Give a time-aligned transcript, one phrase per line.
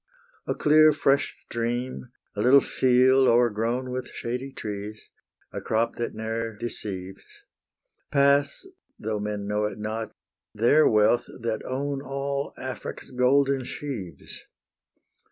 [0.47, 5.11] A clear fresh stream, a little field o'ergrown With shady trees,
[5.53, 7.23] a crop that ne'er deceives,
[8.11, 8.65] Pass,
[8.97, 10.11] though men know it not,
[10.55, 14.45] their wealth, that own All Afric's golden sheaves.